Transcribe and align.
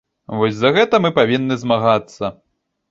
Вось, 0.37 0.55
за 0.61 0.71
гэта 0.79 1.01
мы 1.05 1.13
павінны 1.21 1.61
змагацца. 1.67 2.35